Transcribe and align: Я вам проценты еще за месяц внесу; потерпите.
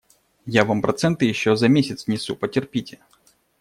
Я 0.47 0.63
вам 0.65 0.81
проценты 0.81 1.25
еще 1.27 1.55
за 1.55 1.67
месяц 1.67 2.07
внесу; 2.07 2.35
потерпите. 2.35 2.99